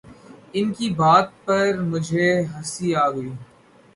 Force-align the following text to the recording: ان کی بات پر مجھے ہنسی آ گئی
ان 0.53 0.71
کی 0.73 0.89
بات 0.93 1.27
پر 1.45 1.67
مجھے 1.81 2.27
ہنسی 2.51 2.87
آ 2.95 3.07
گئی 3.11 3.29